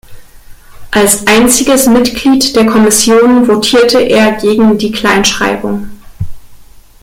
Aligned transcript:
Als 0.89 1.27
einziges 1.27 1.85
Mitglied 1.85 2.55
der 2.55 2.65
Kommissionen 2.65 3.45
votierte 3.47 3.99
er 3.99 4.31
gegen 4.31 4.79
die 4.79 4.91
Kleinschreibung. 4.91 5.91